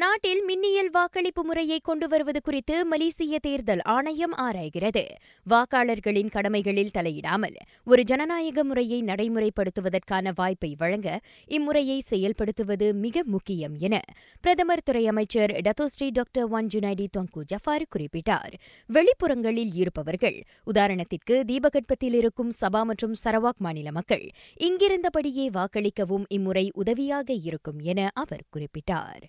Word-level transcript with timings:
நாட்டில் 0.00 0.42
மின்னியல் 0.48 0.88
வாக்களிப்பு 0.92 1.44
முறையை 1.44 1.80
கொண்டு 1.80 2.08
வருவது 2.08 2.40
குறித்து 2.42 2.86
மலேசிய 2.86 3.38
தேர்தல் 3.38 3.80
ஆணையம் 3.80 4.34
ஆராய்கிறது. 4.36 5.02
வாக்காளர்களின் 5.50 6.30
கடமைகளில் 6.30 6.92
தலையிடாமல் 6.98 7.56
ஒரு 7.84 8.04
ஜனநாயக 8.04 8.64
முறையை 8.64 9.02
நடைமுறைப்படுத்துவதற்கான 9.02 10.32
வாய்ப்பை 10.34 10.74
வழங்க 10.78 11.20
இம்முறையை 11.46 12.02
செயல்படுத்துவது 12.10 12.94
மிக 12.94 13.22
முக்கியம் 13.24 13.74
என 13.78 14.00
பிரதமர் 14.40 14.82
துறை 14.82 15.06
அமைச்சர் 15.06 15.50
டத்தோஸ்ரீ 15.50 16.08
டாக்டர் 16.12 16.48
ஒன் 16.48 16.66
ஜுனைடி 16.66 17.06
தொங்கு 17.10 17.44
ஜஃபார் 17.52 17.86
குறிப்பிட்டார். 17.96 18.54
வெளிப்புறங்களில் 18.88 19.74
இருப்பவர்கள் 19.74 20.42
உதாரணத்திற்கு 20.66 21.40
தீபகற்பத்தில் 21.44 22.14
இருக்கும் 22.14 22.52
சபா 22.60 22.82
மற்றும் 22.82 23.14
சரவாக் 23.24 23.62
மாநில 23.66 23.90
மக்கள் 23.90 24.26
இங்கிருந்தபடியே 24.60 25.46
வாக்களிக்கவும் 25.58 26.26
இம்முறை 26.28 26.70
உதவியாக 26.74 27.32
இருக்கும் 27.32 27.80
என 27.80 28.10
அவர் 28.14 28.48
குறிப்பிட்டார். 28.56 29.22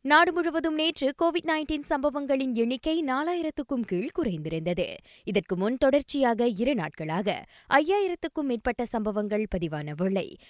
நாடு 0.00 0.32
முழுவதும் 0.32 0.74
நேற்று 0.74 1.14
கோவிட் 1.22 1.46
நைன்டீன் 1.46 1.82
சம்பவங்களின் 1.82 2.54
எண்ணிக்கை 2.54 3.02
நாலாயிரத்துக்கும் 3.02 3.80
கீழ் 3.86 4.10
குறைந்திருந்தது. 4.18 4.94
இதற்கு 5.24 5.56
முன் 5.56 5.76
தொடர்ச்சியாக 5.76 6.48
இரு 6.48 6.74
நாட்களாக 6.74 7.44
ஐயாயிரத்துக்கும் 7.70 8.42
மேற்பட்ட 8.42 8.84
சம்பவங்கள் 8.84 9.46
பதிவான 9.56 9.94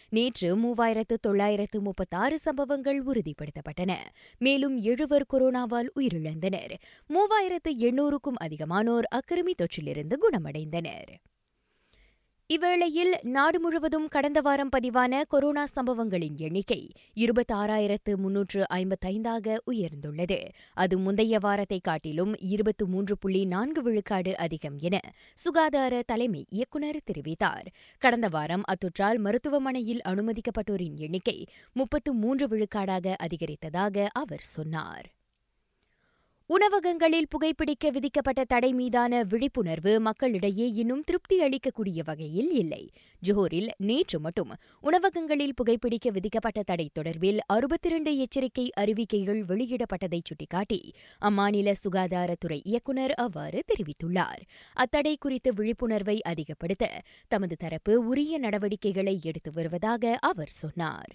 நேற்று 0.09 0.56
மூவாயிரத்து 0.56 1.14
தொள்ளாயிரத்து 1.20 1.80
முப்பத்தாறு 1.80 2.38
சம்பவங்கள் 2.38 3.04
உறுதிப்படுத்தப்பட்டன. 3.04 3.95
மேலும் 4.38 4.78
எழுவர் 4.78 5.26
கொரோனாவால் 5.32 5.88
உயிரிழந்தனர். 5.96 6.74
மூவாயிரத்து 7.09 7.68
எண்ணூறுக்கும் 7.68 8.42
அதிகமானோர் 8.45 9.02
அக்கிருமி 9.10 9.52
தொற்றிலிருந்து 9.62 10.16
குணமடைந்தனர். 10.20 11.15
இவ்வேளையில் 12.55 13.23
நாடு 13.23 13.61
முழுவதும் 13.61 14.09
கடந்த 14.09 14.41
வாரம் 14.41 14.69
பதிவான 14.77 15.23
கொரோனா 15.29 15.66
சம்பவங்களின் 15.66 16.37
எண்ணிக்கை 16.37 16.93
இருபத்தாறாயிரத்து 17.15 18.16
முன்னூற்று 18.16 18.66
ஐம்பத்தைந்தாக 18.74 19.57
உயர்ந்துள்ளது. 19.71 20.48
அது 20.74 20.98
முந்தைய 20.98 21.38
வாரத்தை 21.38 21.80
காட்டிலும் 21.82 22.32
இருபத்து 22.38 22.87
மூன்று 22.87 23.18
புள்ளி 23.18 23.45
நான்கு 23.45 23.82
விழுக்காடு 23.82 24.37
அதிகம் 24.37 24.79
என 24.79 25.01
சுகாதார 25.35 26.02
தலைமை 26.07 26.46
இயக்குநர் 26.49 27.01
தெரிவித்தார். 27.13 27.66
கடந்த 27.99 28.29
வாரம் 28.29 28.62
அத்தொற்றால் 28.65 29.18
மருத்துவமனையில் 29.18 30.01
அனுமதிக்கப்பட்டோரின் 30.09 30.96
எண்ணிக்கை 30.96 31.46
முப்பத்து 31.73 32.12
மூன்று 32.12 32.49
விழுக்காடாக 32.49 33.15
அதிகரித்ததாக 33.23 34.07
அவர் 34.12 34.40
சொன்னார். 34.40 35.18
உணவகங்களில் 36.51 37.27
புகைப்பிடிக்க 37.29 37.91
விதிக்கப்பட்ட 37.91 38.45
தடை 38.45 38.73
மீதான 38.73 39.23
விழிப்புணர்வு 39.23 40.01
மக்களிடையே 40.01 40.73
இன்னும் 40.73 41.02
திருப்தி 41.02 41.40
அளிக்கக்கூடிய 41.40 42.05
வகையில் 42.05 42.51
இல்லை. 42.51 42.90
ஜோஹரில் 43.27 43.68
நேற்று 43.79 44.21
மட்டும் 44.21 44.52
உணவகங்களில் 44.80 45.52
புகைப்பிடிக்க 45.55 46.09
விதிக்கப்பட்ட 46.10 46.63
தடை 46.63 46.90
தொடர்பில் 46.99 47.38
அறுபத்தி 47.46 47.88
இரண்டு 47.88 48.16
எச்சரிக்கை 48.16 48.73
அறிவிக்கைகள் 48.73 49.45
வெளியிடப்பட்டதை 49.45 50.21
சுட்டிக்காட்டி 50.24 50.95
அம்மாநில 51.21 51.74
சுகாதாரத்துறை 51.85 52.60
இயக்குநர் 52.62 53.15
அவ்வாறு 53.15 53.65
தெரிவித்துள்ளார். 53.68 54.43
அத்தடை 54.73 55.16
குறித்த 55.21 55.51
விழிப்புணர்வை 55.51 56.23
அதிகப்படுத்த 56.23 57.02
தமது 57.29 57.57
தரப்பு 57.57 58.07
உரிய 58.07 58.38
நடவடிக்கைகளை 58.38 59.18
எடுத்து 59.23 59.52
வருவதாக 59.52 60.18
அவர் 60.21 60.49
சொன்னார். 60.49 61.15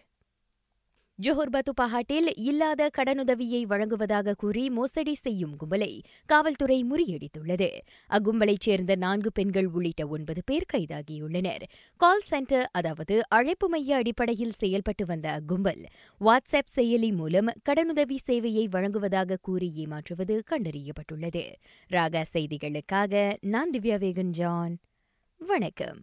ஜோஹர் 1.21 1.51
பத்து 1.51 1.73
பஹாட்டில் 1.81 2.31
இல்லாத 2.35 2.89
கடனுதவியை 2.97 3.61
வழங்குவதாக 3.61 4.33
கூறி 4.33 4.69
மோசடி 4.69 5.13
செய்யும் 5.13 5.55
கும்பலை 5.57 5.99
காவல்துறை 6.25 6.85
முறியடித்துள்ளது. 6.91 7.69
அக்கும்பலைச் 8.09 8.59
சேர்ந்த 8.59 8.95
நான்கு 8.95 9.31
பெண்கள் 9.31 9.65
உள்ளிட்ட 9.65 10.07
ஒன்பது 10.07 10.41
பேர் 10.45 10.65
கைதாகியுள்ளனர். 10.73 11.61
கால் 11.97 12.19
சென்டர் 12.19 12.69
அதாவது 12.71 13.29
அழைப்பு 13.29 13.69
மைய 13.69 13.95
அடிப்படையில் 13.95 14.51
செயல்பட்டு 14.51 15.05
வந்த 15.05 15.41
அக்கும்பல் 15.41 15.85
வாட்ஸ்அப் 16.19 16.73
செயலி 16.75 17.15
மூலம் 17.15 17.47
கடனுதவி 17.69 18.17
சேவையை 18.27 18.65
வழங்குவதாக 18.69 19.37
கூறி 19.41 19.71
ஏமாற்றுவது 19.75 20.43
கண்டறியப்பட்டுள்ளது. 20.51 21.45
ராகா 21.89 22.23
செய்திகளுக்காக 22.33 23.33
நான் 23.41 23.69
திவ்யா 23.69 23.97
வேகன் 23.97 24.29
ஜான் 24.29 24.77
வணக்கம். 25.37 25.99